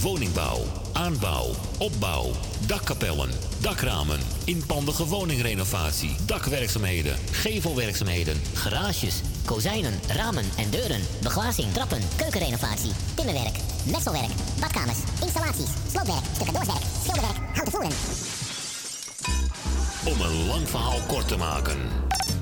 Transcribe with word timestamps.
Woningbouw, 0.00 0.62
aanbouw, 0.92 1.50
opbouw, 1.78 2.30
dakkapellen, 2.66 3.30
dakramen, 3.60 4.20
inpandige 4.44 5.06
woningrenovatie, 5.06 6.16
dakwerkzaamheden, 6.26 7.16
gevelwerkzaamheden, 7.30 8.42
garages, 8.54 9.20
kozijnen, 9.44 10.00
ramen 10.08 10.44
en 10.56 10.70
deuren, 10.70 11.00
beglazing, 11.22 11.72
trappen, 11.72 12.02
keukenrenovatie, 12.16 12.92
timmerwerk, 13.14 13.56
messelwerk, 13.86 14.30
badkamers, 14.60 14.98
installaties, 15.22 15.70
sloopwerk, 15.90 16.24
stucadoorswerk, 16.34 16.82
schilderwerk, 17.02 17.38
houten 17.54 17.72
voeren. 17.72 17.92
Om 20.04 20.20
een 20.20 20.46
lang 20.46 20.68
verhaal 20.68 21.00
kort 21.06 21.28
te 21.28 21.36
maken. 21.36 21.76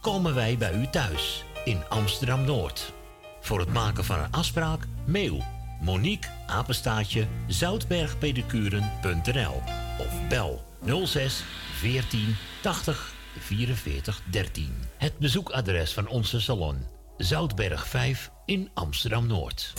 komen 0.00 0.34
wij 0.34 0.58
bij 0.58 0.74
u 0.74 0.86
thuis 0.86 1.44
in 1.64 1.82
Amsterdam 1.88 2.44
Noord. 2.44 2.92
Voor 3.40 3.58
het 3.58 3.72
maken 3.72 4.04
van 4.04 4.18
een 4.18 4.32
afspraak, 4.32 4.86
mail 5.06 5.44
Monique 5.80 6.30
Apenstaatje 6.46 7.26
zoutbergpedicuren.nl 7.46 9.62
of 9.98 10.28
bel 10.28 10.64
06 11.04 11.44
14 11.74 12.36
80 12.62 13.12
44 13.38 14.22
13. 14.30 14.72
Het 14.96 15.18
bezoekadres 15.18 15.92
van 15.92 16.08
onze 16.08 16.40
salon 16.40 16.86
Zoutberg 17.16 17.88
5 17.88 18.30
in 18.44 18.70
Amsterdam 18.74 19.26
Noord. 19.26 19.72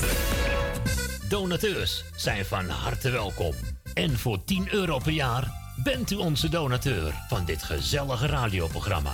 Donateurs 1.30 2.04
zijn 2.16 2.46
van 2.46 2.70
harte 2.70 3.10
welkom. 3.10 3.54
En 3.94 4.18
voor 4.18 4.44
10 4.44 4.74
euro 4.74 4.98
per 4.98 5.12
jaar 5.12 5.52
bent 5.84 6.12
u 6.12 6.16
onze 6.16 6.50
donateur 6.50 7.14
van 7.28 7.46
dit 7.46 7.64
gezellige 7.64 8.28
radioprogramma. 8.28 9.14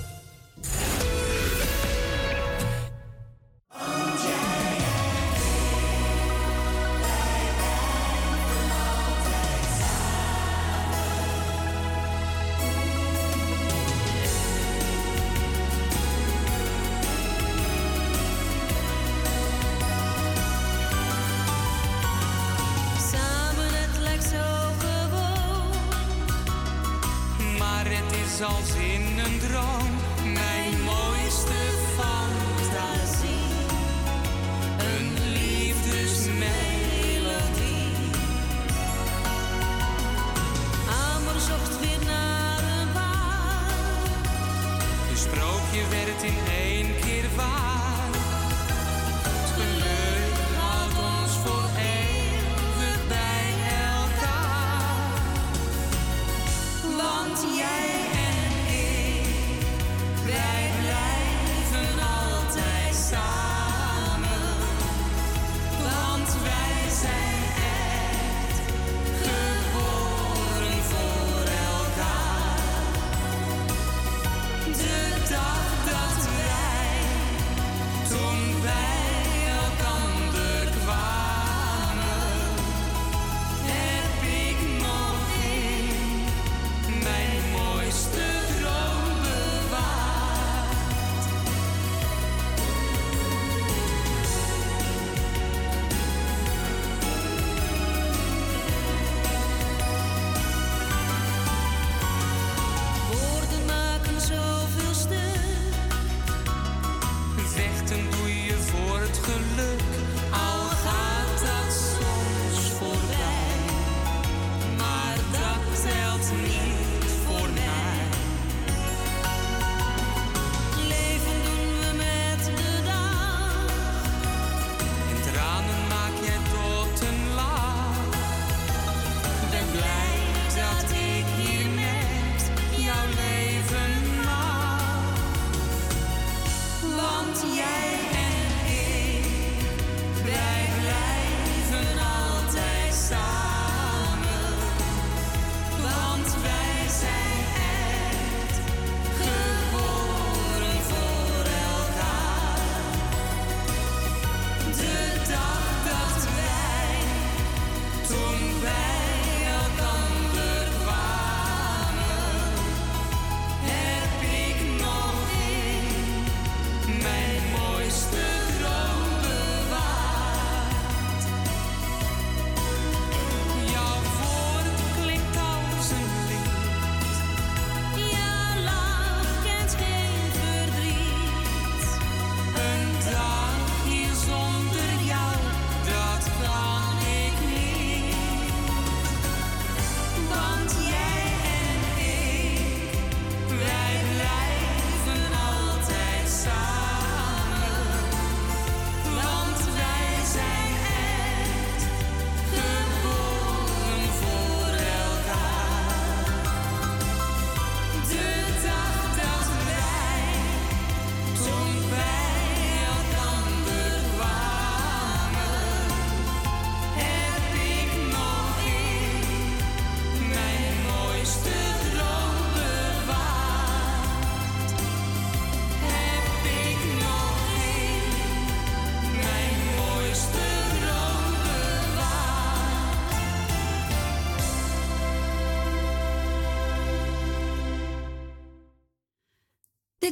Sprookje 45.71 45.89
werd 45.89 46.23
in 46.23 46.37
één 46.47 46.95
keer 47.01 47.25
waar. 47.35 47.90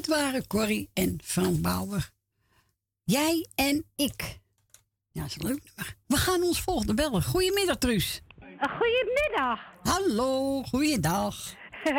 Waren 0.10 0.48
Corrie 0.48 0.90
en 0.94 1.20
Frans 1.24 1.62
Bauer. 1.62 2.10
Jij 3.04 3.48
en 3.56 3.86
ik. 3.96 4.40
Ja, 5.12 5.22
dat 5.22 5.30
is 5.30 5.36
een 5.40 5.48
leuk 5.48 5.64
nummer. 5.64 5.96
We 6.08 6.18
gaan 6.18 6.44
ons 6.44 6.62
volgende 6.62 6.94
bellen. 6.94 7.24
Goedemiddag, 7.24 7.78
Truus. 7.78 8.22
Goedemiddag. 8.60 9.60
Hallo, 9.84 10.62
goeiedag. 10.64 11.36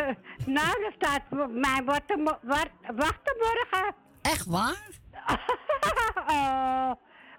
nou, 0.56 0.84
er 0.84 0.92
staat 0.96 1.22
voor 1.30 1.50
mij 1.50 1.82
wachten, 1.84 2.20
mo- 2.22 2.38
wa- 2.42 2.70
wachten 2.96 3.36
morgen. 3.38 3.94
Echt 4.22 4.46
waar? 4.46 4.88
oh, 6.34 6.92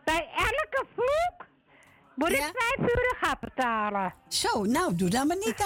bij 0.03 0.29
elke 0.35 0.85
vloek 0.93 1.47
moet 2.15 2.29
ik 2.31 2.51
vijf 2.53 2.89
uur 2.89 3.15
gaan 3.19 3.37
betalen. 3.39 4.13
Zo, 4.27 4.63
nou, 4.63 4.95
doe 4.95 5.09
dat 5.09 5.27
maar 5.27 5.37
niet 5.37 5.59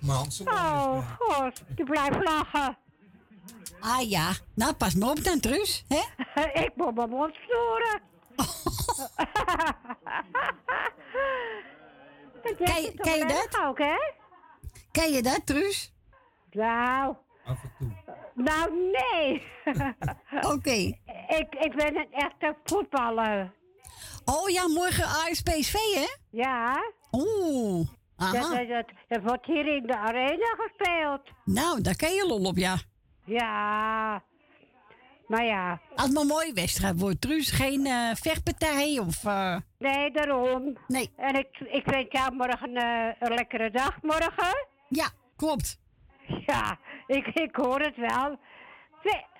dan. 0.00 0.26
Oh, 0.46 1.10
god, 1.18 1.62
je 1.76 1.84
blijft 1.84 2.22
lachen. 2.24 2.76
ah 3.80 4.08
ja, 4.10 4.32
nou 4.54 4.72
pas 4.74 4.94
maar 4.94 5.10
op 5.10 5.24
dan, 5.24 5.40
Truus. 5.40 5.84
Hè? 5.88 6.02
ik 6.64 6.70
moet 6.74 6.94
mijn 6.94 7.08
mond. 7.10 7.36
Dat 12.42 12.58
jij 12.58 12.66
Ken 12.66 12.82
je- 12.82 12.94
ken 12.96 13.28
dat? 13.28 13.58
ook, 13.66 13.78
hè? 13.78 13.96
Ken 14.92 15.12
je 15.12 15.22
dat, 15.22 15.40
Truus? 15.46 15.92
Nou. 16.50 17.14
Nou, 18.34 18.90
nee. 18.92 19.42
Oké. 20.54 20.70
ik, 21.28 21.54
ik 21.60 21.72
ben 21.76 21.96
een 21.96 22.12
echte 22.12 22.56
voetballer. 22.64 23.52
Oh 24.24 24.48
ja, 24.48 24.68
morgen 24.68 25.04
AS 25.04 25.42
PSV, 25.42 25.72
hè? 25.94 26.06
Ja. 26.30 26.92
Oeh. 27.12 27.88
Aha. 28.20 28.32
dat, 28.58 28.68
dat, 28.68 28.86
dat 29.08 29.22
wordt 29.22 29.46
hier 29.46 29.76
in 29.76 29.86
de 29.86 29.96
arena 29.96 30.46
gespeeld. 30.58 31.20
Nou, 31.44 31.80
daar 31.80 31.96
ken 31.96 32.12
je 32.14 32.26
lol 32.26 32.44
op, 32.44 32.56
ja. 32.56 32.76
Ja. 33.24 34.22
Maar 35.26 35.44
ja. 35.44 35.80
Als 35.94 36.02
het 36.04 36.12
maar 36.12 36.22
een 36.22 36.28
mooie 36.28 36.52
wedstrijd 36.52 37.00
wordt, 37.00 37.20
Truus. 37.20 37.50
Geen 37.50 37.86
eh, 37.86 38.10
vechtpartij 38.14 38.98
of... 38.98 39.24
eh, 39.24 39.56
Nee, 39.78 40.10
daarom. 40.10 40.76
Nee. 40.86 41.10
En 41.16 41.34
ik, 41.34 41.58
ik 41.58 41.84
wens 41.84 42.06
jou 42.10 42.34
morgen 42.34 42.76
eh, 42.76 43.08
een 43.20 43.34
lekkere 43.34 43.70
dag 43.70 44.02
morgen. 44.02 44.66
Ja, 44.88 45.08
klopt. 45.36 45.78
Ja, 46.46 46.78
ik, 47.06 47.26
ik 47.26 47.56
hoor 47.56 47.80
het 47.80 47.96
wel. 47.96 48.38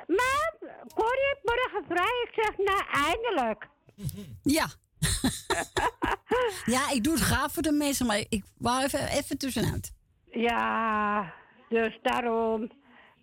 Maar, 0.07 0.53
hoor 0.95 1.15
je 1.15 1.39
morgen 1.43 1.85
vrij? 1.89 2.27
Ik 2.29 2.31
zeg, 2.35 2.57
nou, 2.57 2.83
eindelijk. 3.07 3.69
Ja. 4.43 4.67
ja, 6.75 6.91
ik 6.91 7.05
doe 7.05 7.13
het 7.13 7.23
graag 7.23 7.53
voor 7.53 7.63
de 7.63 7.73
mensen, 7.73 8.07
maar 8.07 8.25
ik 8.29 8.45
wou 8.59 8.83
even, 8.85 9.09
even 9.09 9.39
tussenuit. 9.39 9.93
Ja, 10.31 11.33
dus 11.69 11.99
daarom. 12.03 12.71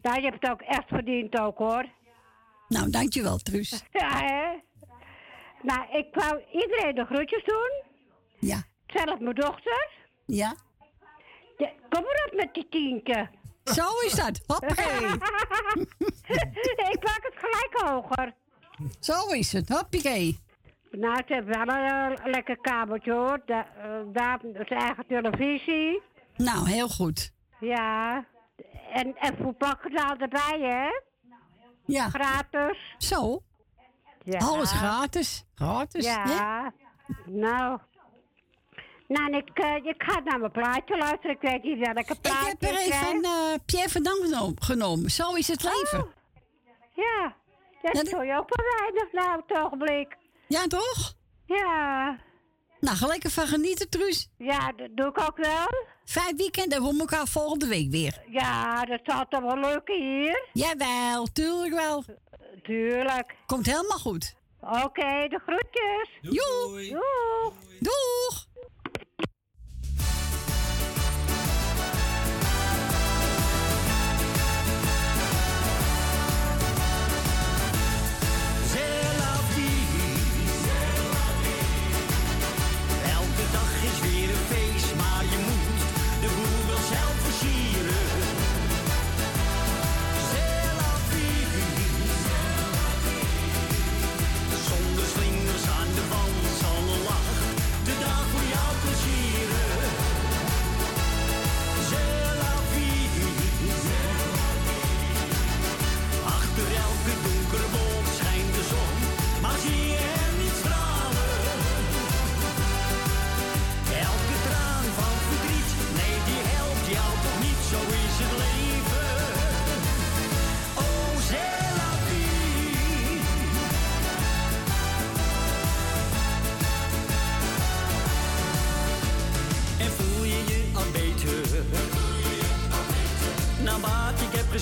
Nou, 0.02 0.16
je 0.22 0.28
hebt 0.28 0.42
het 0.42 0.52
ook 0.52 0.62
echt 0.62 0.88
verdiend 0.88 1.40
ook, 1.40 1.58
hoor. 1.58 1.86
Nou, 2.68 2.90
dankjewel, 2.90 3.38
Truus. 3.38 3.84
Ja, 3.92 4.26
hè? 4.26 4.66
Nou, 5.62 5.98
ik 5.98 6.08
wou 6.12 6.44
iedereen 6.52 6.96
de 6.96 7.06
groetjes 7.06 7.44
doen. 7.44 7.84
Ja. 8.40 8.64
Zelf 8.88 9.20
mijn 9.20 9.36
dochter. 9.36 9.90
Ja. 10.26 10.56
Ja, 11.58 11.72
kom 11.90 12.04
maar 12.04 12.28
op 12.28 12.34
met 12.36 12.54
die 12.54 12.68
tientje. 12.70 13.30
Zo 13.64 13.86
is 14.06 14.12
dat. 14.12 14.42
Hoppakee. 14.48 15.06
ik 16.94 17.04
maak 17.04 17.22
het 17.22 17.36
gelijk 17.36 17.70
hoger. 17.72 18.34
Zo 19.00 19.28
is 19.28 19.52
het. 19.54 19.70
Hoppakee. 19.70 20.40
Nou, 20.92 21.16
ze 21.28 21.34
hebben 21.34 21.66
wel 21.66 21.76
een, 21.76 22.18
eh, 22.18 22.26
lekker 22.26 22.58
kabeltje 22.58 23.12
hoor. 23.14 23.42
Da, 23.46 23.68
eh, 23.78 23.90
daar 24.14 24.40
zijn 24.42 24.80
eigen 24.80 25.06
televisie. 25.08 26.02
Nou, 26.36 26.70
heel 26.70 26.88
goed. 26.88 27.32
Ja. 27.60 28.26
En, 28.92 29.16
en 29.18 29.38
voetbalkanaal 29.42 30.16
erbij, 30.18 30.60
hè? 30.60 30.90
Ja. 31.86 32.10
Gratis. 32.10 32.96
Zo. 32.98 33.42
Ja. 34.24 34.40
Alles 34.40 34.72
gratis. 34.72 35.46
Gratis. 35.56 36.06
Ja. 36.06 36.24
hè? 36.26 36.70
Nou. 37.32 37.80
Nou, 39.08 39.38
ik, 39.38 39.50
eh, 39.54 39.76
ik 39.76 40.04
ga 40.04 40.20
naar 40.20 40.40
mijn 40.40 40.52
plaatje 40.52 40.98
luisteren. 40.98 41.32
Ik 41.32 41.42
weet 41.42 41.64
niet 41.64 41.78
welke 41.86 42.14
Ik 42.14 42.22
plaatje 42.22 42.48
heb 42.50 42.62
er 42.62 42.70
ik 42.70 42.78
even 42.80 43.26
een 43.26 43.60
Pierre 43.66 43.90
van 43.90 44.04
Dam 44.04 44.18
geno- 44.22 44.54
genomen. 44.56 45.10
Zo 45.10 45.34
is 45.34 45.48
het 45.48 45.64
leven. 45.64 46.00
Oh. 46.04 46.12
Ja. 46.94 47.36
Dat 47.82 47.96
Ja, 47.96 48.02
dat- 48.04 48.12
doe 48.12 48.26
je 48.26 48.38
ook 48.38 48.56
wel 48.56 48.66
weinig 48.80 49.12
nou 49.12 49.40
op 49.40 49.50
het 49.50 49.58
ogenblik. 49.60 50.16
Ja, 50.48 50.68
toch? 50.68 51.14
Ja. 51.46 52.20
Nou, 52.80 52.98
ga 52.98 53.08
lekker 53.08 53.30
van 53.30 53.48
genieten, 53.48 53.90
Truus. 53.90 54.30
Ja, 54.38 54.72
dat 54.72 54.90
doe 54.96 55.08
ik 55.08 55.20
ook 55.22 55.38
wel. 55.38 55.68
Fijn 56.06 56.36
weekend 56.38 56.74
en 56.74 56.80
we 56.80 56.84
horen 56.86 57.00
elkaar 57.00 57.28
volgende 57.28 57.68
week 57.68 57.92
weer. 57.92 58.24
Ja, 58.30 58.86
dat 58.86 59.00
zal 59.04 59.26
toch 59.30 59.42
wel 59.42 59.60
lukken 59.60 59.96
hier? 60.02 60.50
Jawel, 60.54 61.26
tuurlijk 61.26 61.74
wel. 61.74 62.04
Tuurlijk. 62.64 63.36
Komt 63.46 63.66
helemaal 63.66 63.98
goed. 64.00 64.36
Oké, 64.62 65.28
de 65.28 65.40
groetjes. 65.46 66.10
Doei. 66.22 66.90
Doeg. 66.90 67.54
Doeg. 67.80 68.47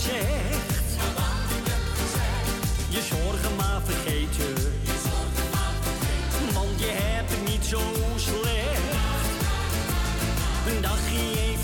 Wat 0.01 1.57
ik 1.57 1.65
heb 1.71 1.85
gezegd. 2.01 2.93
Je 2.95 3.01
zorgen 3.15 3.55
maar 3.55 3.81
vergeten. 3.85 4.53
Want 6.53 6.79
je 6.79 6.91
hebt 6.91 7.31
het 7.31 7.47
niet 7.51 7.65
zo 7.65 7.79
slecht. 8.15 8.81
Een 10.67 10.81
dagje 10.81 11.54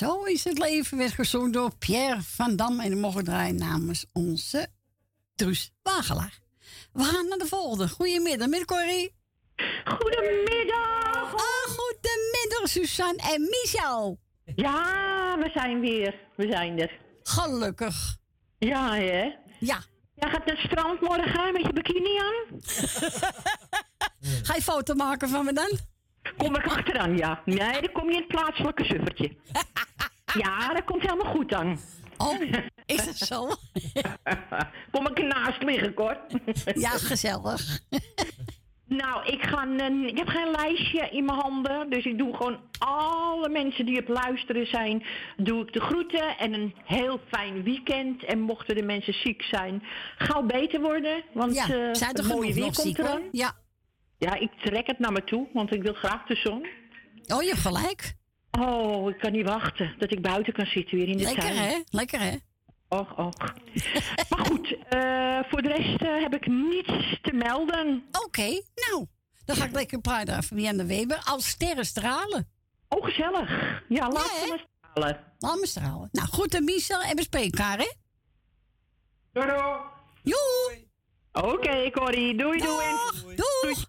Zo 0.00 0.22
is 0.22 0.44
het 0.44 0.58
leven 0.58 0.98
werd 0.98 1.12
gezongen 1.12 1.52
door 1.52 1.76
Pierre 1.76 2.22
van 2.22 2.56
Dam. 2.56 2.80
En 2.80 2.90
die 2.90 2.98
mogen 2.98 3.24
draaien 3.24 3.56
namens 3.56 4.06
onze 4.12 4.68
Truus 5.34 5.72
Wagelaar. 5.82 6.38
We 6.92 7.04
gaan 7.04 7.28
naar 7.28 7.38
de 7.38 7.46
volgende. 7.46 7.88
Goedemiddag, 7.88 8.48
met 8.48 8.64
Corrie. 8.64 9.14
Goedemiddag. 9.84 11.34
Ah, 11.34 11.76
goedemiddag, 11.76 12.62
Suzanne 12.64 13.22
en 13.22 13.40
Michel. 13.40 14.18
Ja, 14.54 15.38
we 15.38 15.50
zijn 15.54 15.80
weer. 15.80 16.14
We 16.36 16.46
zijn 16.50 16.80
er. 16.80 16.98
Gelukkig. 17.22 18.16
Ja, 18.58 18.94
hè? 18.94 19.34
Ja. 19.58 19.82
Jij 20.14 20.30
gaat 20.30 20.46
naar 20.46 20.56
het 20.56 20.66
strand 20.66 21.00
morgen 21.00 21.52
met 21.52 21.62
je 21.62 21.72
bikini 21.72 22.18
aan? 22.18 22.60
Ga 24.46 24.54
je 24.54 24.62
foto 24.62 24.94
maken 24.94 25.28
van 25.28 25.44
me 25.44 25.52
dan? 25.52 25.78
Kom 26.36 26.56
ik 26.56 26.66
achteraan, 26.66 27.16
ja. 27.16 27.42
Nee, 27.44 27.80
dan 27.80 27.92
kom 27.92 28.06
je 28.08 28.12
in 28.14 28.18
het 28.18 28.28
plaatselijke 28.28 28.84
suffertje. 28.84 29.36
ja, 30.42 30.72
dat 30.74 30.84
komt 30.84 31.02
helemaal 31.02 31.32
goed 31.32 31.48
dan. 31.48 31.78
Oh, 32.16 32.40
is 32.86 33.04
dat 33.04 33.16
zo? 33.16 33.48
kom 34.92 35.06
ik 35.06 35.18
ernaast 35.18 35.62
liggen, 35.62 35.94
Cor. 35.94 36.18
ja, 36.74 36.88
gezellig. 36.90 37.80
Nou, 38.84 39.26
ik, 39.26 39.42
ga 39.42 39.62
een, 39.62 40.06
ik 40.08 40.18
heb 40.18 40.28
geen 40.28 40.50
lijstje 40.50 41.08
in 41.10 41.24
mijn 41.24 41.38
handen. 41.38 41.90
Dus 41.90 42.04
ik 42.04 42.18
doe 42.18 42.36
gewoon 42.36 42.58
alle 42.78 43.48
mensen 43.48 43.86
die 43.86 44.00
op 44.00 44.08
luisteren 44.08 44.66
zijn, 44.66 45.04
doe 45.36 45.62
ik 45.62 45.72
de 45.72 45.80
groeten 45.80 46.38
en 46.38 46.52
een 46.52 46.74
heel 46.84 47.20
fijn 47.28 47.62
weekend. 47.62 48.24
En 48.24 48.40
mochten 48.40 48.76
de 48.76 48.82
mensen 48.82 49.12
ziek 49.14 49.42
zijn, 49.42 49.82
gauw 50.18 50.42
beter 50.42 50.80
worden. 50.80 51.22
Want 51.32 51.54
Ja, 51.54 51.62
eh, 51.62 51.88
zijn 51.92 52.16
het 52.16 52.28
mooie 52.28 52.54
weer 52.54 52.62
komt 52.62 52.76
ziek, 52.76 52.96
hoor. 52.96 53.06
eraan. 53.06 53.22
Ja. 53.32 53.52
Ja, 54.20 54.34
ik 54.34 54.50
trek 54.52 54.86
het 54.86 54.98
naar 54.98 55.12
me 55.12 55.24
toe, 55.24 55.48
want 55.52 55.74
ik 55.74 55.82
wil 55.82 55.94
graag 55.94 56.26
de 56.26 56.34
zon. 56.34 56.66
Oh, 57.26 57.42
je 57.42 57.48
hebt 57.48 57.60
gelijk. 57.60 58.14
Oh, 58.50 59.10
ik 59.10 59.18
kan 59.18 59.32
niet 59.32 59.46
wachten 59.46 59.94
dat 59.98 60.12
ik 60.12 60.22
buiten 60.22 60.52
kan 60.52 60.66
zitten 60.66 60.98
weer 60.98 61.08
in 61.08 61.16
de 61.16 61.22
Lekker, 61.22 61.42
tuin. 61.42 61.56
hè? 61.56 61.78
Lekker, 61.90 62.20
hè? 62.20 62.36
Och, 62.88 63.18
och. 63.18 63.54
maar 64.30 64.46
goed, 64.46 64.76
eh, 64.88 65.38
voor 65.48 65.62
de 65.62 65.68
rest 65.68 66.02
eh, 66.02 66.22
heb 66.22 66.34
ik 66.34 66.46
niets 66.46 67.20
te 67.22 67.32
melden. 67.32 68.04
Oké, 68.24 68.62
nou. 68.74 69.06
Dan 69.44 69.56
ga 69.56 69.64
ik 69.64 69.72
lekker 69.72 70.00
praten 70.00 70.42
van 70.42 70.56
de 70.56 70.86
Weber 70.86 71.22
als 71.24 71.48
sterren 71.48 71.84
stralen. 71.84 72.48
Oh, 72.88 73.04
gezellig. 73.04 73.82
Ja, 73.88 74.08
laat 74.08 74.40
hè? 74.40 74.46
me 74.52 74.64
stralen. 74.90 75.20
Laat 75.38 75.60
me 75.60 75.66
stralen. 75.66 76.08
Nou, 76.12 76.28
goed, 76.28 76.54
en 76.54 76.64
Michel 76.64 77.02
en 77.02 77.16
we 77.16 77.22
spreken 77.22 77.50
elkaar, 77.58 77.78
hè? 77.78 77.92
Doei. 79.32 79.46
Joe. 80.22 80.88
Oké, 81.32 81.90
Corrie. 81.90 82.36
Doei, 82.36 82.58
doei. 82.58 82.86
Doeg. 83.36 83.88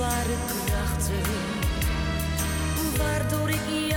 onzichtbare 0.00 0.36
krachten 0.64 1.22
waardoor 2.96 3.48
ik 3.48 3.89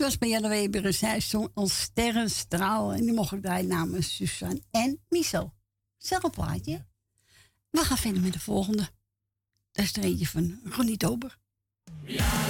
was 0.00 0.18
bij 0.18 0.28
Jelle 0.28 0.48
Weber 0.48 0.84
en 0.84 0.94
zij 0.94 1.20
zong 1.20 1.50
als 1.54 1.80
sterrenstraal. 1.80 2.92
En 2.92 3.00
die 3.00 3.12
mocht 3.12 3.32
ik 3.32 3.42
draaien 3.42 3.68
namens 3.68 4.16
Suzanne 4.16 4.62
en 4.70 5.00
Michel. 5.08 5.54
Zelf 5.98 6.30
plaatje. 6.30 6.86
We 7.70 7.84
gaan 7.84 7.96
verder 7.96 8.22
met 8.22 8.32
de 8.32 8.40
volgende. 8.40 8.88
Dat 9.72 9.84
is 9.84 9.96
er 9.96 10.02
eentje 10.04 10.26
van 10.26 10.60
Ronnie 10.64 10.96
Tober. 10.96 11.38
Het 12.04 12.49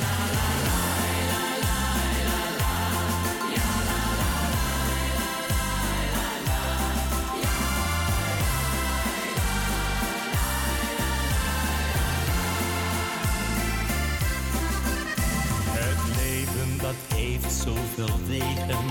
zoveel 17.64 18.18
wegen. 18.26 18.84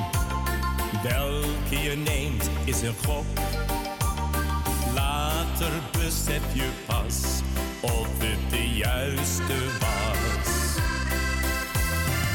Welke 1.04 1.80
je 1.82 1.96
neemt 1.96 2.50
is 2.66 2.82
een 2.82 2.96
gok. 3.06 3.26
Later 4.94 5.72
besef 5.92 6.42
je 6.54 6.70
pas 6.86 7.42
of 7.82 8.08
het 8.18 8.50
de 8.50 8.70
juiste 8.70 9.58
was. 9.80 10.78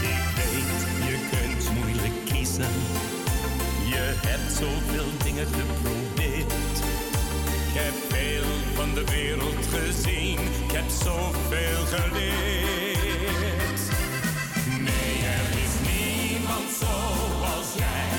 Ik 0.00 0.24
weet, 0.36 0.80
je 1.08 1.28
kunt 1.30 1.78
moeilijk 1.78 2.24
kiezen. 2.24 2.74
Je 3.86 4.14
hebt 4.26 4.52
zoveel 4.52 5.10
dingen 5.24 5.46
geprobeerd. 5.46 6.52
Ik 7.68 7.80
heb 7.80 7.94
veel 8.08 8.74
van 8.74 8.94
de 8.94 9.04
wereld 9.04 9.66
gezien. 9.72 10.38
Ik 10.38 10.72
heb 10.72 10.88
zoveel 10.88 11.98
geleerd. 11.98 12.83
Zoals 16.84 17.74
jij. 17.76 18.13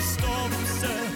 Verstop 0.00 0.50
ze 0.80 1.09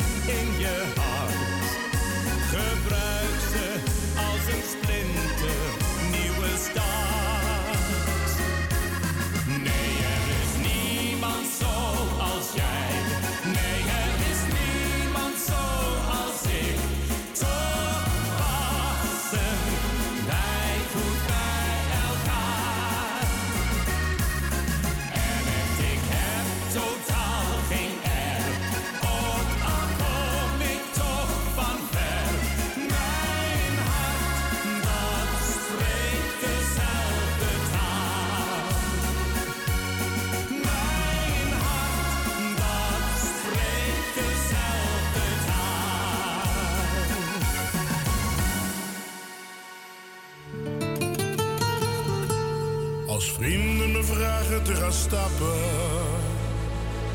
stappen, 54.94 55.60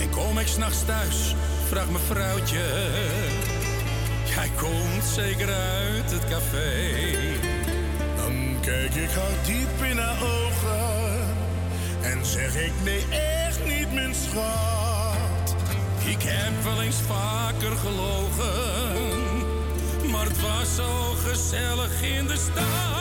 En 0.00 0.10
kom 0.10 0.38
ik 0.38 0.46
s'nachts 0.46 0.84
thuis, 0.84 1.34
vraagt 1.68 1.90
mijn 1.90 2.04
vrouwtje. 2.04 2.64
Jij 4.34 4.50
komt 4.56 5.04
zeker 5.14 5.48
uit 5.52 6.10
het 6.10 6.24
café. 6.28 6.90
Dan 8.16 8.60
kijk 8.60 8.94
ik 8.94 9.10
haar 9.10 9.44
diep 9.44 9.90
in 9.90 9.98
haar 9.98 10.22
ogen 10.22 11.22
en 12.02 12.26
zeg 12.26 12.54
ik 12.54 12.72
nee, 12.84 13.04
echt 13.46 13.64
niet, 13.64 13.92
mijn 13.92 14.14
schat. 14.14 15.56
Ik 16.04 16.22
heb 16.22 16.62
wel 16.62 16.82
eens 16.82 17.00
vaker 17.06 17.76
gelogen, 17.76 18.50
maar 20.10 20.24
het 20.24 20.40
was 20.40 20.74
zo 20.74 21.14
gezellig 21.24 22.02
in 22.02 22.26
de 22.26 22.36
stad. 22.36 22.91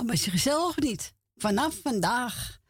maar 0.00 0.16
bij 0.16 0.30
zichzelf 0.30 0.76
niet. 0.76 1.14
Vanaf 1.34 1.80
vandaag. 1.82 2.60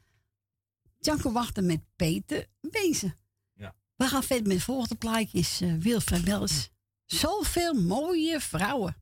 Janko 0.99 1.33
wachten 1.33 1.67
met 1.67 1.81
Peter 1.97 2.47
Wezen. 2.61 3.19
Ja. 3.53 3.75
We 3.97 4.05
gaan 4.05 4.23
verder 4.23 4.47
met 4.47 4.57
het 4.57 4.65
volgende 4.65 4.95
plaatje. 4.95 5.39
Is 5.39 5.63
uh, 5.63 5.75
Wilfred 5.79 6.23
Wels. 6.23 6.71
Zoveel 7.07 7.75
mooie 7.75 8.41
vrouwen. 8.41 8.97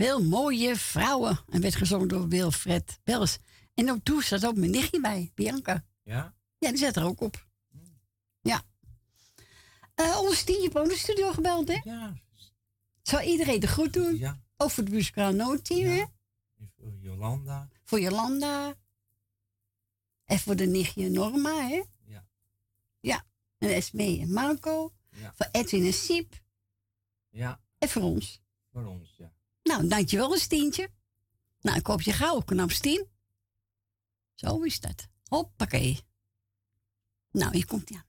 Veel 0.00 0.22
mooie 0.24 0.76
vrouwen. 0.76 1.38
En 1.48 1.60
werd 1.60 1.74
gezongen 1.74 2.08
door 2.08 2.28
Wilfred 2.28 3.00
Bels. 3.04 3.38
En 3.74 3.90
ook 3.90 4.04
toen 4.04 4.22
zat 4.22 4.46
ook 4.46 4.56
mijn 4.56 4.70
nichtje 4.70 5.00
bij, 5.00 5.30
Bianca. 5.34 5.84
Ja? 6.02 6.34
Ja, 6.58 6.68
die 6.68 6.78
zat 6.78 6.96
er 6.96 7.04
ook 7.04 7.20
op. 7.20 7.46
Ja. 8.40 8.62
Uh, 9.96 10.18
onze 10.20 10.44
Tientje 10.44 10.70
de 10.70 10.96
studio 10.96 11.32
gebeld, 11.32 11.68
hè? 11.68 11.80
Ja. 11.84 12.14
Zou 13.02 13.22
iedereen 13.22 13.60
de 13.60 13.66
groet 13.66 13.92
doen? 13.92 14.16
Ja. 14.16 14.40
Ook 14.56 14.70
voor 14.70 14.84
het 14.84 14.92
muzikaal 14.92 15.32
noodteam, 15.32 15.90
hè? 15.90 16.04
Voor 16.76 16.92
Jolanda. 17.00 17.68
Voor 17.84 18.00
Jolanda. 18.00 18.74
En 20.24 20.38
voor 20.38 20.56
de 20.56 20.66
nichtje 20.66 21.08
Norma, 21.08 21.68
hè? 21.68 21.82
Ja. 22.04 22.26
Ja. 23.00 23.24
En 23.58 23.68
Esme 23.68 24.18
en 24.20 24.32
Marco. 24.32 24.92
Ja. 25.10 25.32
Voor 25.34 25.48
Edwin 25.52 25.84
en 25.84 25.92
Siep. 25.92 26.40
Ja. 27.28 27.60
En 27.78 27.88
voor 27.88 28.02
ons. 28.02 28.40
Voor 28.72 28.84
ons, 28.84 29.14
ja. 29.16 29.32
Nou, 29.70 29.86
dankjewel, 29.86 30.36
Stientje. 30.36 30.90
Nou, 31.60 31.78
ik 31.78 31.86
hoop 31.86 32.02
je 32.02 32.12
gauw 32.12 32.40
knap 32.40 32.70
Stien. 32.70 33.06
Zo 34.34 34.62
is 34.62 34.80
dat. 34.80 35.08
Hoppakee. 35.24 36.00
Nou, 37.30 37.52
hier 37.52 37.66
komt 37.66 37.88
hij 37.88 37.98
aan. 37.98 38.08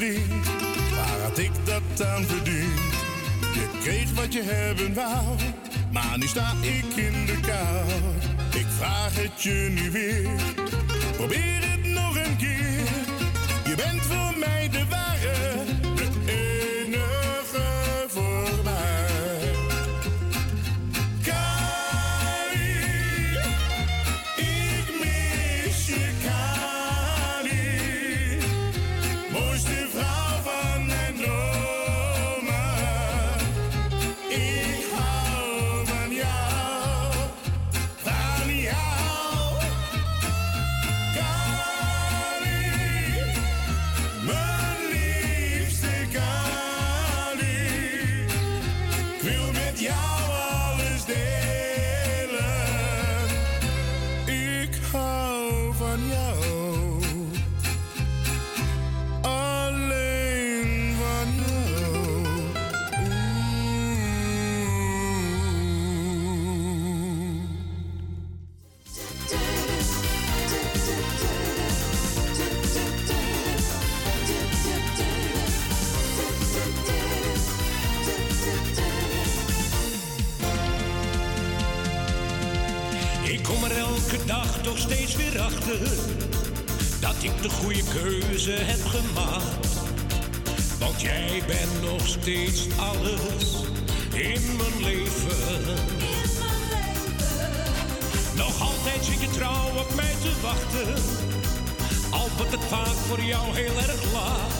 waar 0.00 1.20
had 1.22 1.38
ik 1.38 1.50
dat 1.64 2.06
aan 2.06 2.24
verdiend? 2.24 2.80
Je 3.54 3.68
kreeg 3.80 4.14
wat 4.14 4.32
je 4.32 4.42
hebben 4.42 4.94
wou, 4.94 5.38
maar 5.92 6.18
nu 6.18 6.26
sta 6.26 6.52
ik 6.60 6.96
in 6.96 7.26
de 7.26 7.40
kou. 7.40 7.88
Ik 8.54 8.66
vraag 8.68 9.16
het 9.16 9.42
je 9.42 9.68
nu 9.70 9.90
weer, 9.90 10.28
probeer 11.16 11.69
keuze 88.44 88.62
heb 88.62 88.84
gemaakt. 88.84 89.68
Want 90.78 91.00
jij 91.00 91.42
bent 91.46 91.82
nog 91.82 92.06
steeds 92.06 92.66
alles 92.78 93.44
in 94.12 94.56
mijn 94.56 94.82
leven. 94.82 95.74
Nog 98.36 98.60
altijd 98.60 99.04
zit 99.04 99.20
je 99.20 99.30
trouw 99.30 99.68
op 99.78 99.94
mij 99.94 100.14
te 100.22 100.32
wachten. 100.42 101.02
Al 102.10 102.28
wordt 102.36 102.52
het 102.52 102.64
vaak 102.64 102.96
voor 103.08 103.20
jou 103.20 103.56
heel 103.56 103.76
erg 103.76 104.12
laat. 104.12 104.52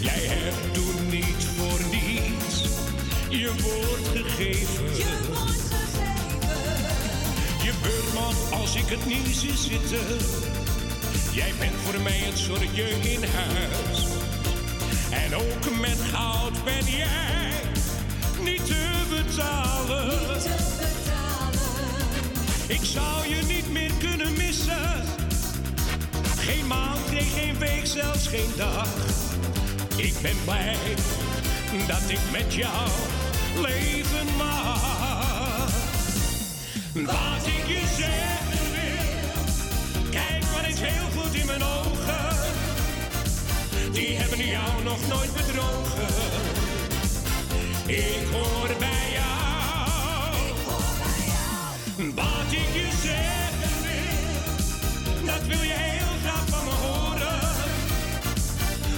Jij 0.00 0.26
hebt 0.26 0.74
toen 0.74 1.08
niet 1.08 1.44
voor 1.56 1.80
niets 1.90 2.62
je 3.28 3.52
woord 3.62 4.24
gegeven. 4.24 4.94
Je 7.62 7.72
beurt 7.82 8.52
als 8.52 8.74
ik 8.74 8.86
het 8.86 9.06
niet 9.06 9.36
zie 9.36 9.56
zitten. 9.56 10.61
Jij 11.32 11.52
bent 11.58 11.74
voor 11.84 12.00
mij 12.00 12.26
een 12.26 12.36
zorgje 12.36 12.88
in 12.90 13.24
huis. 13.24 14.06
En 15.10 15.34
ook 15.34 15.80
met 15.80 15.98
goud 16.12 16.64
ben 16.64 16.84
jij 16.84 17.52
niet 18.42 18.66
te 18.66 18.90
betalen. 19.08 20.10
Ik 22.66 22.80
zou 22.82 23.28
je 23.28 23.42
niet 23.46 23.70
meer 23.70 23.90
kunnen 23.98 24.32
missen. 24.36 25.04
Geen 26.36 26.66
maand, 26.66 26.98
geen 27.34 27.58
week, 27.58 27.86
zelfs 27.86 28.26
geen 28.26 28.52
dag. 28.56 28.88
Ik 29.96 30.14
ben 30.22 30.36
blij 30.44 30.76
dat 31.86 32.02
ik 32.08 32.20
met 32.32 32.54
jou 32.54 32.88
leven 33.54 34.36
mag. 34.36 35.70
Wat 36.92 37.46
ik 37.46 37.66
je 37.66 37.82
zeggen 37.98 38.31
mijn 41.46 41.62
ogen. 41.62 42.36
Die 43.92 44.16
hebben 44.16 44.46
jou 44.46 44.82
nog 44.84 45.08
nooit 45.08 45.32
bedrogen. 45.32 46.14
Ik 47.86 48.26
hoor 48.32 48.70
bij 48.78 49.06
jou. 49.12 49.32
Wat 52.14 52.48
ik 52.50 52.72
je 52.74 52.88
zeggen 53.02 53.74
wil, 53.82 55.26
dat 55.32 55.46
wil 55.46 55.62
je 55.62 55.74
heel 55.76 56.14
graag 56.22 56.46
van 56.48 56.64
me 56.64 56.70
horen. 56.70 57.40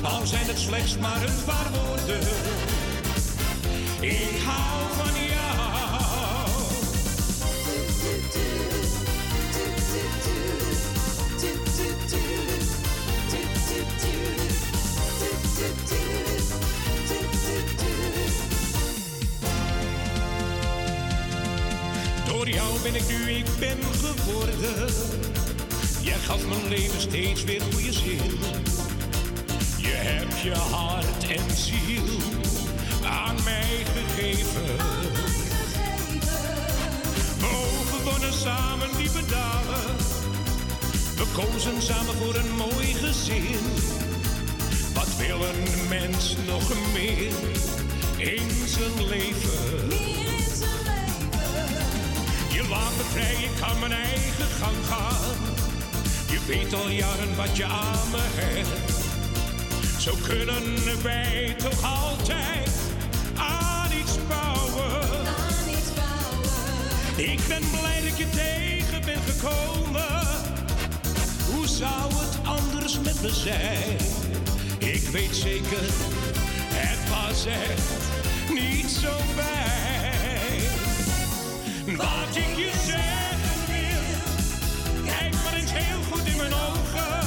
Al 0.03 0.27
zijn 0.27 0.47
het 0.47 0.59
slechts 0.59 0.99
maar 0.99 1.23
een 1.23 1.45
paar 1.45 1.71
woorden. 1.73 2.21
Ik 4.01 4.43
hou 4.47 4.93
van 4.97 5.15
jou. 5.15 5.24
Ben 22.85 22.95
ik 22.95 23.09
nu 23.09 23.31
ik 23.31 23.47
ben 23.59 23.79
geworden. 23.93 24.93
Jij 26.01 26.19
gaf 26.19 26.47
mijn 26.47 26.69
leven 26.69 27.01
steeds 27.01 27.45
weer 27.45 27.61
goede 27.61 27.93
zin. 27.93 28.31
Je 29.77 29.95
hebt 29.95 30.41
je 30.41 30.55
hart 30.55 31.29
en 31.29 31.57
ziel 31.57 32.05
aan 33.05 33.37
mij 33.45 33.85
gegeven. 33.95 34.77
We 37.39 37.47
overwonnen 37.47 38.33
samen 38.33 38.89
diepe 38.97 39.27
dalen. 39.31 39.97
We 41.17 41.25
kozen 41.33 41.83
samen 41.83 42.15
voor 42.15 42.35
een 42.35 42.55
mooi 42.57 42.95
gezin. 42.95 43.59
Wat 44.95 45.17
wil 45.17 45.41
een 45.43 45.89
mens 45.89 46.37
nog 46.47 46.73
meer 46.93 47.33
in 48.17 48.51
zijn 48.67 49.09
leven? 49.09 49.94
Je 52.75 52.81
laat 52.81 52.97
me 52.97 53.03
vrij, 53.03 53.35
ik 53.35 53.51
kan 53.61 53.79
mijn 53.79 53.93
eigen 53.93 54.47
gang 54.61 54.77
gaan. 54.89 55.37
Je 56.31 56.39
weet 56.47 56.75
al 56.75 56.89
jaren 56.89 57.37
wat 57.37 57.57
je 57.57 57.65
aan 57.65 58.11
me 58.11 58.21
hebt. 58.21 60.01
Zo 60.01 60.15
kunnen 60.23 61.03
wij 61.03 61.55
toch 61.59 61.85
altijd 61.85 62.71
aan 63.37 63.93
iets 63.93 64.17
bouwen. 64.29 65.27
Ik 67.17 67.41
ben 67.49 67.63
blij 67.71 68.01
dat 68.09 68.19
je 68.19 68.29
tegen 68.31 69.05
bent 69.05 69.23
gekomen. 69.31 70.27
Hoe 71.51 71.67
zou 71.67 72.13
het 72.15 72.39
anders 72.45 73.01
met 73.01 73.23
me 73.23 73.31
zijn? 73.31 73.97
Ik 74.79 75.09
weet 75.09 75.37
zeker, 75.37 75.85
het 76.73 77.09
was 77.09 77.47
echt 77.47 77.83
niet 78.55 78.91
zo 78.91 79.13
fijn. 79.37 79.84
Wat 81.97 82.37
ik 82.37 82.57
je 82.57 82.71
zeggen 82.85 83.39
wil, 83.67 84.03
kijk 85.05 85.35
maar 85.45 85.55
eens 85.55 85.73
heel 85.73 86.03
goed 86.11 86.27
in 86.27 86.37
mijn 86.37 86.53
ogen. 86.53 87.27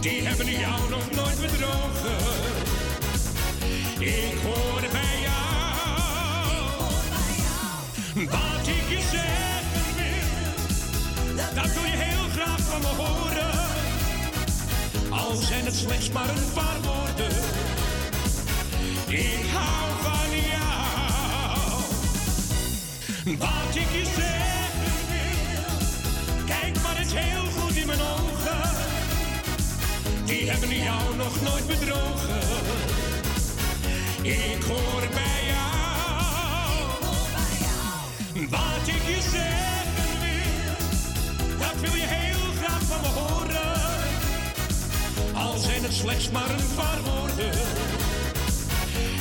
Die 0.00 0.26
hebben 0.26 0.50
jou 0.50 0.90
nog 0.90 1.10
nooit 1.10 1.40
bedrogen. 1.40 2.16
Ik 3.98 4.34
hoor 4.44 4.80
bij 4.92 5.20
jou. 5.22 5.44
Wat 8.30 8.66
ik 8.66 8.88
je 8.88 9.00
zeggen 9.10 9.84
wil, 9.96 11.36
dat 11.54 11.72
wil 11.72 11.84
je 11.84 11.96
heel 11.96 12.28
graag 12.28 12.60
van 12.60 12.80
me 12.80 12.86
horen. 13.02 13.52
Al 15.10 15.34
zijn 15.34 15.64
het 15.64 15.74
slechts 15.74 16.10
maar 16.10 16.28
een 16.28 16.52
paar 16.54 16.80
woorden. 16.82 17.36
Ik 19.08 19.44
hou 19.52 19.90
van 20.02 20.30
jou. 20.48 20.83
Wat 23.24 23.74
ik 23.74 23.90
je 23.92 24.04
zeggen 24.04 24.84
wil, 25.08 26.46
kijk 26.46 26.82
maar 26.82 26.96
eens 26.96 27.12
heel 27.14 27.44
goed 27.50 27.76
in 27.76 27.86
mijn 27.86 28.00
ogen. 28.00 28.70
Die 30.24 30.50
hebben 30.50 30.76
jou 30.76 31.16
nog 31.16 31.40
nooit 31.42 31.66
bedrogen. 31.66 32.40
Ik 34.22 34.62
hoor 34.62 35.08
bij 35.10 35.44
jou. 35.46 35.64
Wat 38.48 38.86
ik 38.86 39.02
je 39.14 39.20
zeggen 39.30 40.18
wil, 40.20 40.76
dat 41.58 41.80
wil 41.80 41.94
je 41.94 42.06
heel 42.06 42.52
graag 42.62 42.82
van 42.82 43.00
me 43.00 43.20
horen. 43.20 43.72
Al 45.34 45.58
zijn 45.58 45.82
het 45.82 45.94
slechts 45.94 46.30
maar 46.30 46.50
een 46.50 46.74
paar 46.76 46.98
woorden. 47.02 47.52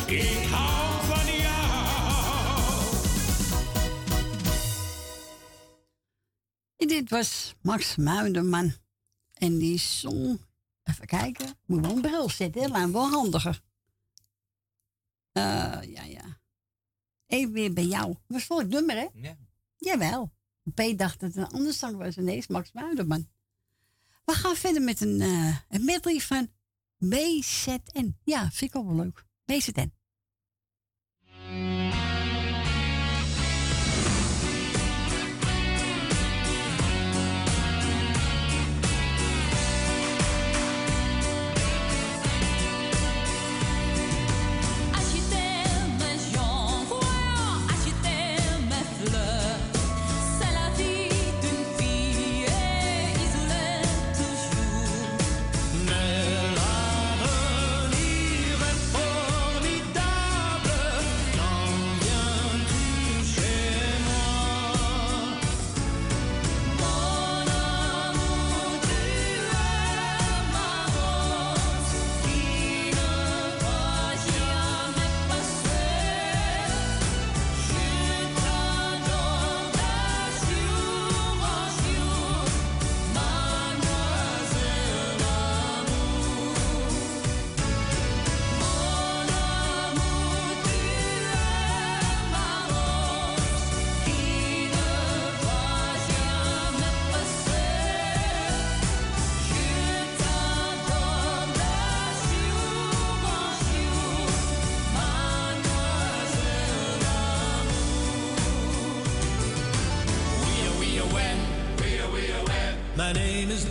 Ik 0.06 0.48
hou 0.52 0.93
dit 6.94 7.10
was 7.10 7.56
Max 7.62 7.96
Muiderman. 7.96 8.74
En 9.34 9.58
die 9.58 9.80
zong... 9.80 10.40
Even 10.84 11.06
kijken. 11.06 11.58
Moet 11.66 11.82
wel 11.82 11.96
een 11.96 12.02
bril 12.02 12.30
zetten, 12.30 12.62
hè? 12.62 12.68
Lijkt 12.68 12.92
wel 12.92 13.10
handiger. 13.10 13.62
Eh, 15.32 15.80
ja, 15.82 16.04
ja. 16.04 16.40
Even 17.28 17.54
weer 17.54 17.74
bij 17.74 17.86
jou. 17.86 18.16
Was 18.28 18.44
voor 18.44 18.60
het 18.60 18.70
nummer, 18.70 18.96
hè? 18.96 19.08
Ja. 19.14 19.38
Jawel. 19.78 20.32
P 20.74 20.98
dacht 20.98 21.20
dat 21.20 21.34
het 21.34 21.36
een 21.36 21.52
ander 21.52 21.74
zang 21.74 21.98
was. 21.98 22.16
Nee, 22.16 22.38
is 22.38 22.48
Max 22.48 22.72
Muiderman. 22.72 23.30
We 24.26 24.34
gaan 24.34 24.56
verder 24.56 24.82
met 24.82 25.02
een, 25.02 25.22
eh 25.22 25.58
een 25.70 25.86
medley 25.86 26.20
van 26.20 26.52
BZN. 26.98 28.16
Ja, 28.24 28.52
vind 28.52 28.74
ik 28.74 28.76
ook 28.76 28.86
wel 28.86 28.96
leuk. 28.96 29.26
BZN. 29.46 29.92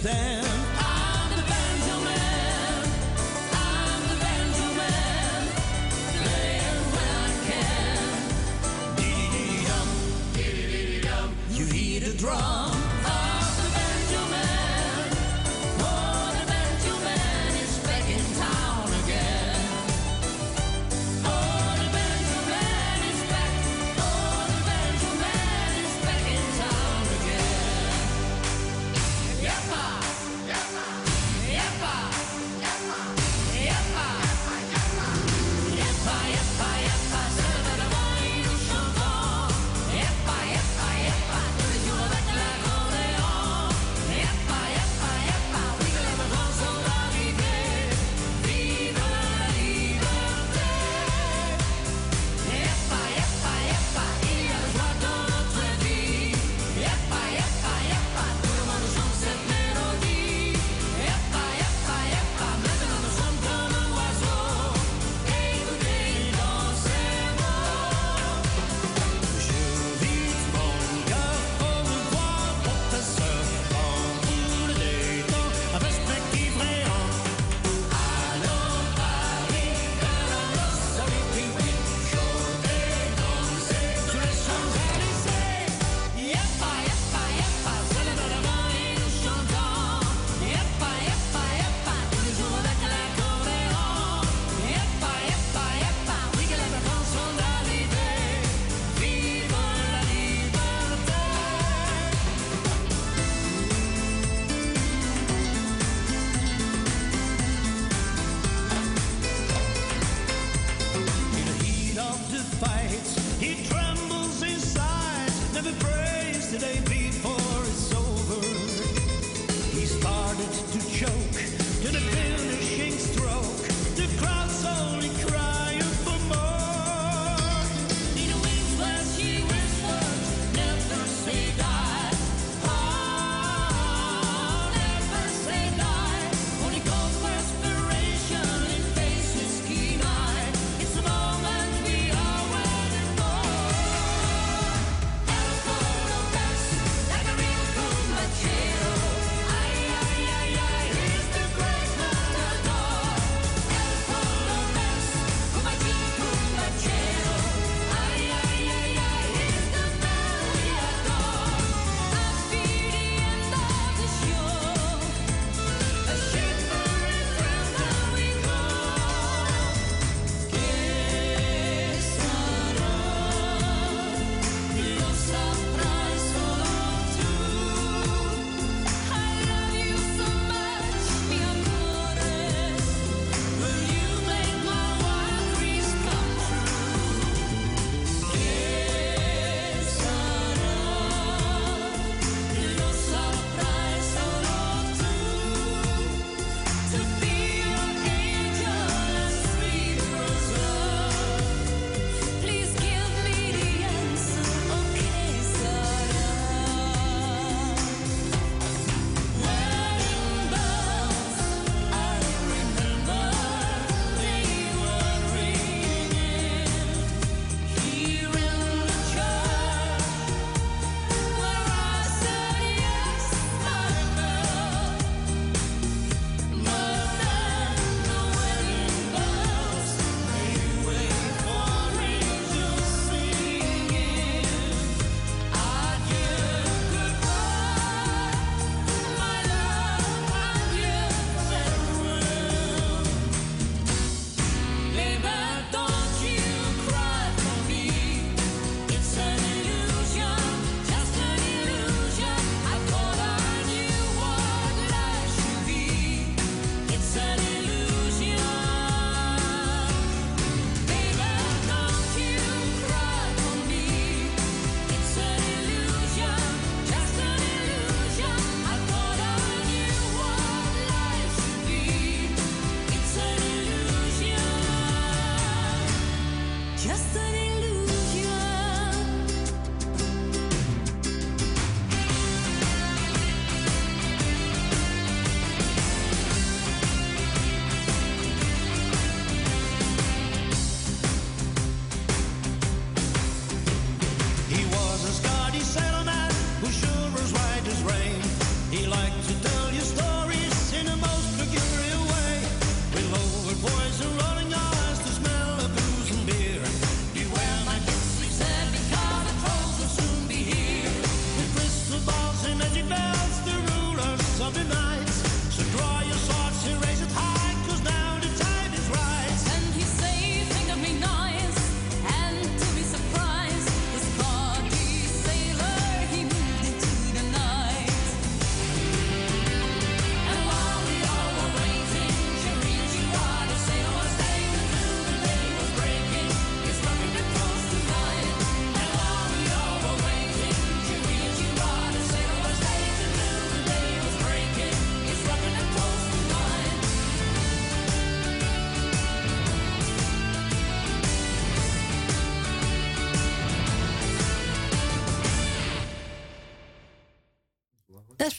Name 0.05 0.41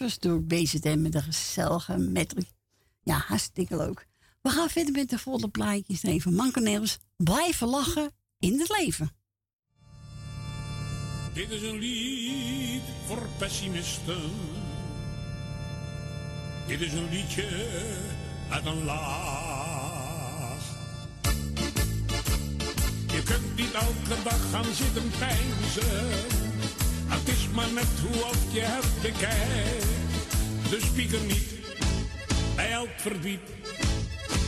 was 0.03 0.19
door 0.19 0.43
BZM 0.43 1.01
met 1.01 1.15
een 1.15 1.23
gezellige 1.23 1.97
met 1.97 2.35
Ja, 3.03 3.17
hartstikke 3.17 3.77
leuk. 3.77 4.07
We 4.41 4.49
gaan 4.49 4.69
verder 4.69 4.91
met 4.91 5.09
de 5.09 5.19
volle 5.19 5.47
plaatjes. 5.47 6.03
Even 6.03 6.33
mankeneels. 6.33 6.97
Blijven 7.15 7.67
lachen 7.67 8.11
in 8.39 8.59
het 8.59 8.77
leven. 8.79 9.11
Dit 11.33 11.49
is 11.49 11.61
een 11.61 11.79
lied 11.79 12.81
voor 13.05 13.27
pessimisten. 13.37 14.31
Dit 16.67 16.81
is 16.81 16.93
een 16.93 17.09
liedje 17.09 17.47
uit 18.49 18.65
een 18.65 18.83
laag. 18.83 20.63
Je 23.07 23.23
kunt 23.23 23.55
niet 23.55 23.73
elke 23.73 24.23
dag 24.23 24.49
gaan 24.51 24.73
zitten 24.73 25.11
pijnzen 25.19 26.42
maar 27.53 27.71
net 27.73 27.93
hoe 28.01 28.31
je 28.51 28.59
hebt 28.59 29.01
bekijkt. 29.01 29.85
de 30.69 30.79
spieker 30.79 31.21
niet, 31.21 31.49
bij 32.55 32.71
elk 32.71 32.89
verdiep. 32.97 33.41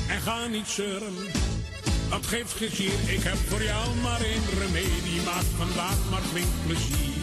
En 0.08 0.22
ga 0.22 0.47
niet 0.47 0.68
zeuren, 0.68 1.14
dat 2.10 2.26
geeft 2.26 2.53
gezier. 2.53 2.93
Ik 3.08 3.24
heb 3.24 3.38
voor 3.47 3.64
jou 3.64 3.95
maar 3.95 4.22
één 4.22 4.45
remedie, 4.60 5.22
maak 5.26 5.47
vandaag 5.58 5.97
maar 6.10 6.22
flink 6.32 6.51
plezier. 6.66 7.14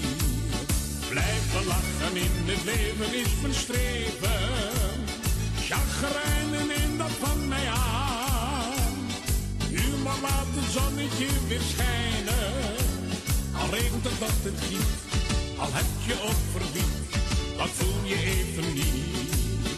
Blijven 1.09 1.65
lachen 1.67 2.17
in 2.17 2.35
het 2.45 2.65
leven 2.65 3.15
is 3.15 3.33
verstreven. 3.41 4.41
Chagrijnen 5.69 6.71
in 6.83 6.99
dat 6.99 7.15
van 7.21 7.49
mij 7.49 7.67
aan. 7.69 9.07
Nu 9.71 9.83
maar 10.05 10.21
laat 10.23 10.51
het 10.59 10.73
zonnetje 10.73 11.27
weer 11.49 11.65
schijnen. 11.73 12.53
Al 13.61 13.71
regent 13.71 14.05
het 14.05 14.19
dat 14.21 14.39
het 14.43 14.71
niet 14.71 15.12
al 15.63 15.73
heb 15.73 15.91
je 16.09 16.17
ook 16.29 16.43
verdiend, 16.57 17.09
dat 17.57 17.71
voel 17.79 18.01
je 18.13 18.19
even 18.37 18.69
niet. 18.75 19.69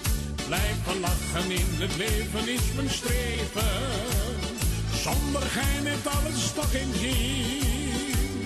Blijven 0.47 1.01
lachen 1.01 1.51
in 1.51 1.71
het 1.83 1.97
leven 1.97 2.45
is 2.57 2.67
mijn 2.77 2.91
streven, 2.91 3.75
zonder 5.05 5.43
gij 5.57 5.77
heeft 5.89 6.07
alles 6.17 6.53
toch 6.59 6.73
in 6.73 6.93
zin. 7.03 8.45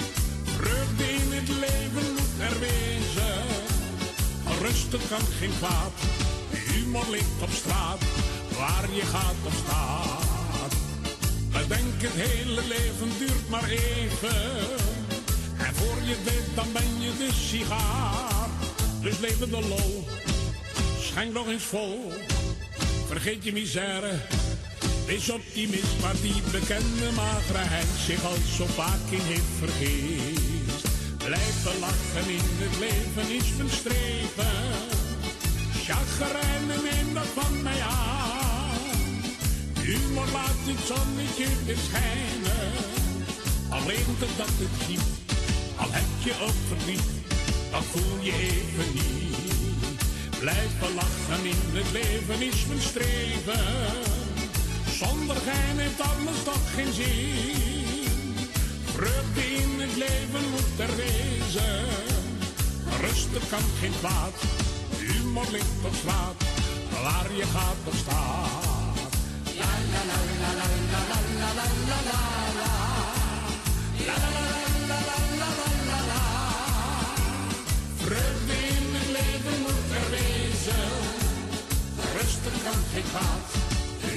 Vreugde 0.56 1.06
in 1.20 1.28
het 1.38 1.48
leven 1.64 2.06
moet 2.16 2.36
er 2.48 2.56
wezen, 2.60 3.42
rusten 4.64 5.00
kan 5.08 5.26
geen 5.38 5.54
kwaad, 5.58 5.96
humor 6.50 7.06
ligt 7.10 7.40
op 7.46 7.52
straat, 7.60 8.02
waar 8.58 8.86
je 8.98 9.06
gaat 9.14 9.40
op 9.50 9.56
staat. 9.64 10.72
Bedenk 11.52 11.98
het 12.06 12.16
hele 12.26 12.62
leven 12.74 13.10
duurt 13.18 13.48
maar 13.48 13.68
even 13.68 14.87
voor 15.78 16.02
je 16.04 16.16
weet, 16.24 16.54
dan 16.54 16.72
ben 16.72 17.00
je 17.00 17.16
de 17.18 17.28
sigaar. 17.32 18.48
Dus 19.02 19.18
leven 19.18 19.50
de 19.50 19.60
lol, 19.68 20.06
schenk 21.00 21.32
nog 21.32 21.46
eens 21.46 21.62
vol. 21.62 22.12
Vergeet 23.06 23.44
je 23.44 23.52
misère, 23.52 24.12
wees 25.06 25.30
optimist. 25.30 26.00
Maar 26.00 26.14
die 26.22 26.42
bekende 26.52 27.10
magere 27.14 27.82
zich 28.06 28.24
al 28.24 28.36
zo 28.56 28.66
vaak 28.66 29.04
in 29.10 29.20
heeft 29.22 29.54
vergist. 29.58 30.84
Blijven 31.18 31.78
lachen 31.80 32.30
in 32.30 32.46
het 32.62 32.78
leven 32.78 33.36
is 33.36 33.56
mijn 33.56 33.70
streven. 33.70 34.56
Chagrijnen 35.84 36.82
neem 36.82 37.14
dat 37.14 37.26
van 37.34 37.62
mij 37.62 37.80
aan. 37.80 38.78
Humor 39.82 40.26
laat 40.32 40.60
het 40.68 40.86
zonnetje 40.86 41.46
weer 41.66 41.76
schijnen. 41.88 42.72
Alleen 43.68 44.16
dat 44.18 44.48
het 44.58 44.86
ziet, 44.86 45.27
al 45.78 45.88
heb 45.90 46.10
je 46.18 46.32
ook 46.46 46.60
verdriet, 46.68 47.08
dat 47.70 47.84
voel 47.92 48.18
je 48.20 48.32
even 48.32 48.92
niet. 48.94 49.28
Blijf 50.38 50.70
belachen 50.80 51.44
in 51.44 51.62
het 51.78 51.90
leven 51.92 52.46
is 52.46 52.66
mijn 52.66 52.80
streven. 52.80 53.64
Zonder 55.00 55.36
gein 55.36 55.78
heeft 55.78 56.00
alles 56.00 56.42
toch 56.44 56.74
geen 56.74 56.92
zin. 56.92 58.04
Vreugde 58.94 59.44
in 59.62 59.80
het 59.80 59.96
leven 59.96 60.44
moet 60.50 60.78
er 60.78 60.96
wezen. 60.96 61.86
Rustig 63.00 63.48
kan 63.48 63.66
geen 63.80 63.92
kwaad, 63.98 64.36
humor 64.98 65.46
ligt 65.50 65.84
op 65.84 65.94
slaat, 66.02 66.38
waar 67.02 67.32
je 67.36 67.46
gaat 67.54 67.82
op 67.84 67.94
staat. 67.94 68.78
la 69.58 70.02
la 70.10 70.18
la 70.42 70.50
la 70.58 71.00
la 71.10 71.27
kan 82.68 82.82
geen 82.92 83.08
kwaad. 83.12 83.48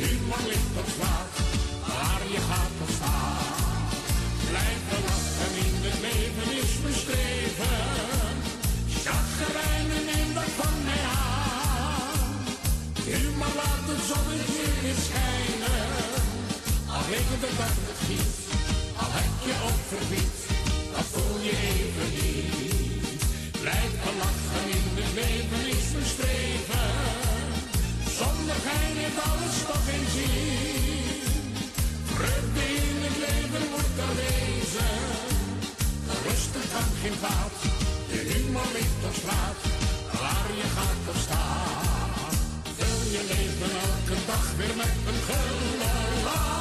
Humor 0.01 0.43
ligt 0.51 0.75
op. 0.81 0.89
Waar 1.87 2.23
je 2.35 2.41
gaat 2.49 2.75
of 2.85 2.91
staat. 2.97 3.91
Blijven 4.49 5.01
lachen 5.07 5.53
in 5.65 5.75
het 5.85 5.99
leven 6.07 6.49
is 6.61 6.71
streven. 7.01 8.35
Chagrijnen 9.03 10.03
neem 10.11 10.29
dat 10.37 10.51
van 10.59 10.75
mij 10.87 11.03
aan. 11.25 12.31
Humor 13.09 13.53
laat 13.59 13.85
het 13.91 14.01
zonnetje 14.09 14.65
weer 14.81 14.99
schijnen. 15.05 15.89
Al 16.93 17.03
regent 17.09 17.43
het 17.45 17.55
dat 17.61 17.75
het. 17.85 17.99
Al 19.01 19.11
heb 19.19 19.35
je 19.47 19.55
ook 19.67 19.81
verdriet. 19.91 20.39
Dat 20.93 21.07
voel 21.13 21.37
je 21.47 21.55
even 21.71 22.09
niet. 22.17 23.21
Blijven 23.61 24.13
lachen 24.21 24.65
in 24.77 24.85
het 24.97 25.11
leven 25.19 25.63
is 25.77 26.11
streven. 26.13 26.50
Zonder 28.51 28.71
gein 28.71 29.11
alles 29.31 29.55
toch 29.67 29.83
geen 29.87 30.07
zin. 30.15 31.21
Vreugde 32.15 32.63
in 32.81 32.97
het 33.05 33.17
leven 33.25 33.65
moet 33.73 33.95
er 34.05 34.13
wezen. 34.21 34.97
Rusten 36.25 36.65
kan 36.73 36.89
geen 37.01 37.17
kwaad. 37.19 37.55
De 38.09 38.19
humor 38.29 38.69
ligt 38.73 39.03
op 39.07 39.13
straat. 39.21 39.59
Waar 40.21 40.49
je 40.59 40.67
gaat 40.75 41.03
of 41.13 41.21
staat. 41.25 42.33
Vul 42.77 43.11
je 43.15 43.21
leven 43.33 43.71
elke 43.87 44.17
dag 44.25 44.45
weer 44.57 44.75
met 44.75 44.95
een 45.09 45.21
gulden 45.27 46.60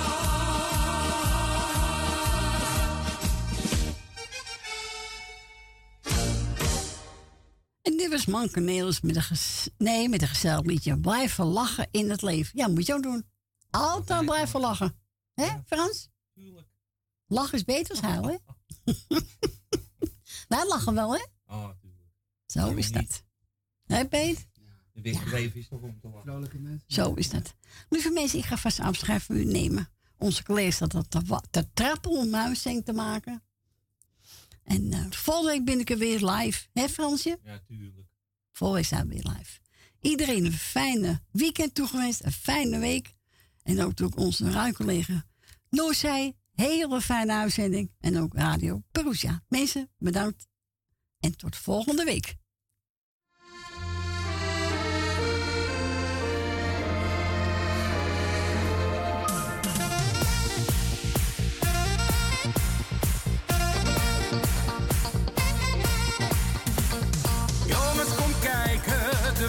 Manke 8.31 8.61
Neels 8.61 9.01
met 9.01 9.17
een, 9.17 9.23
ges- 9.23 9.69
nee, 9.79 10.09
met 10.09 10.23
een 10.23 10.29
gezellig 10.29 10.65
liedje. 10.65 10.99
Blijven 11.01 11.45
lachen 11.45 11.89
in 11.91 12.11
het 12.11 12.23
leven. 12.23 12.59
Ja, 12.59 12.69
moet 12.69 12.87
je 12.87 12.95
ook 12.95 13.03
doen. 13.03 13.25
Altijd 13.71 14.25
blijven 14.25 14.61
lachen. 14.61 14.99
Hè, 15.35 15.49
Frans? 15.67 16.09
Lachen 17.27 17.59
is 17.59 17.65
beter 17.65 17.91
als 17.91 18.01
huilen, 18.01 18.31
hè? 18.31 18.37
Wij 20.49 20.67
lachen 20.67 20.95
wel, 20.95 21.15
hè? 21.15 21.25
Oh, 21.47 21.69
Zo 22.47 22.75
is 22.75 22.93
dat. 22.93 23.25
Hè, 23.87 24.09
Peet? 24.09 24.49
De 24.93 25.23
leven 25.31 25.61
is 25.61 25.69
toch 25.69 25.81
om 25.81 26.01
te 26.01 26.09
lachen. 26.09 26.23
Vrolijke 26.23 26.59
mensen. 26.59 26.85
Zo 26.87 27.15
is 27.15 27.31
dat. 27.31 27.55
Lieve 27.89 28.11
mensen, 28.11 28.39
ik 28.39 28.45
ga 28.45 28.57
vast 28.57 28.81
afscheid 28.81 29.23
van 29.23 29.37
u 29.37 29.45
nemen. 29.45 29.89
Onze 30.19 30.43
collega 30.43 30.71
staat 30.71 30.91
dat 30.93 31.11
te, 31.11 31.41
te 31.51 31.73
trappen 31.73 32.11
om 32.11 32.35
huiszeng 32.35 32.85
te 32.85 32.93
maken. 32.93 33.43
En 34.63 34.93
eh, 34.93 35.07
volgende 35.11 35.51
week 35.51 35.65
ben 35.65 35.81
ik 35.81 35.91
er 35.91 35.99
weer 35.99 36.25
live. 36.25 36.67
Hè, 36.73 36.89
Fransje? 36.89 37.39
Ja, 37.45 37.61
tuurlijk. 37.67 38.00
Week 38.61 38.85
zijn 38.85 39.09
we 39.09 39.15
weer 39.15 39.33
live. 39.37 39.59
Iedereen 40.01 40.45
een 40.45 40.53
fijne 40.53 41.21
weekend 41.31 41.75
toegewenst. 41.75 42.25
Een 42.25 42.33
fijne 42.33 42.79
week. 42.79 43.15
En 43.63 43.81
ook 43.81 43.89
natuurlijk 43.89 44.19
onze 44.19 44.51
ruimcollega 44.51 45.25
Noorzij. 45.71 46.35
Hele 46.55 47.01
fijne 47.01 47.33
uitzending. 47.33 47.93
En 48.01 48.19
ook 48.19 48.35
Radio 48.35 48.83
Perusia. 48.93 49.43
Mensen, 49.49 49.91
bedankt. 49.99 50.49
En 51.21 51.37
tot 51.37 51.57
volgende 51.57 52.05
week. 52.05 52.40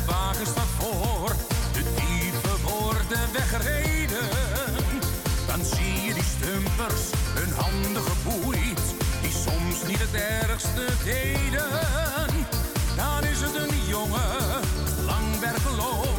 De 0.05 0.11
wagen 0.11 0.45
staat 0.45 0.73
voor. 0.79 1.35
De 1.73 1.83
dieven 1.83 2.61
worden 2.61 3.31
weggereden. 3.33 4.29
Dan 5.47 5.65
zie 5.65 6.01
je 6.07 6.13
die 6.13 6.23
stumpers, 6.23 7.01
hun 7.33 7.53
handen 7.53 8.01
geboeid. 8.01 8.81
Die 9.21 9.31
soms 9.31 9.87
niet 9.87 9.99
het 9.99 10.13
ergste 10.13 10.85
deden. 11.03 11.69
Dan 12.95 13.23
is 13.23 13.41
het 13.41 13.55
een 13.55 13.85
jongen, 13.87 14.61
lang 15.05 15.39
werkeloos. 15.39 16.10